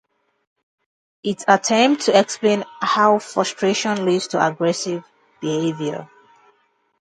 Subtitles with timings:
[1.23, 5.03] It attempts to explain how frustration leads to aggressive
[5.39, 6.09] behavior.